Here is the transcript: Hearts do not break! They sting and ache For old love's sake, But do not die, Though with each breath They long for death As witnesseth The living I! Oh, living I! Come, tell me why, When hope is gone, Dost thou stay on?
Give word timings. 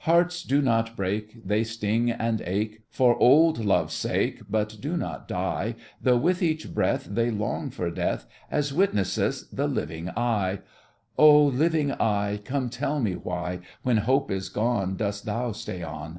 Hearts 0.00 0.42
do 0.42 0.60
not 0.60 0.96
break! 0.96 1.46
They 1.46 1.62
sting 1.62 2.10
and 2.10 2.40
ache 2.40 2.82
For 2.90 3.14
old 3.20 3.64
love's 3.64 3.94
sake, 3.94 4.40
But 4.50 4.78
do 4.80 4.96
not 4.96 5.28
die, 5.28 5.76
Though 6.02 6.16
with 6.16 6.42
each 6.42 6.74
breath 6.74 7.04
They 7.04 7.30
long 7.30 7.70
for 7.70 7.88
death 7.92 8.26
As 8.50 8.74
witnesseth 8.74 9.44
The 9.52 9.68
living 9.68 10.10
I! 10.16 10.62
Oh, 11.16 11.40
living 11.44 11.92
I! 11.92 12.40
Come, 12.44 12.68
tell 12.68 12.98
me 12.98 13.12
why, 13.12 13.60
When 13.84 13.98
hope 13.98 14.28
is 14.32 14.48
gone, 14.48 14.96
Dost 14.96 15.24
thou 15.24 15.52
stay 15.52 15.84
on? 15.84 16.14